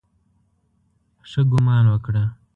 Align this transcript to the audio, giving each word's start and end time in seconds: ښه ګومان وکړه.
ښه 1.29 1.41
ګومان 1.51 1.85
وکړه. 1.89 2.23